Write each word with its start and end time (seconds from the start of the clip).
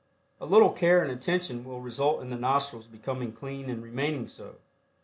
A 0.39 0.47
little 0.47 0.71
care 0.71 1.03
and 1.03 1.11
attention 1.11 1.63
will 1.63 1.79
result 1.79 2.23
in 2.23 2.31
the 2.31 2.35
nostrils 2.35 2.87
becoming 2.87 3.31
clean 3.33 3.69
and 3.69 3.83
remaining 3.83 4.25
so. 4.27 4.55